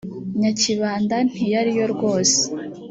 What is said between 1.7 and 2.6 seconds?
yo rwose